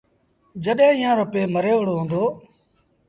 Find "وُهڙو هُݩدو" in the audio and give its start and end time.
1.75-2.23